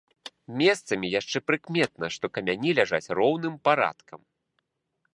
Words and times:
Месцамі 0.61 1.11
яшчэ 1.19 1.37
прыкметна, 1.49 2.05
што 2.17 2.25
камяні 2.39 2.69
ляжаць 2.81 3.11
роўным 3.23 3.55
парадкам. 3.71 4.21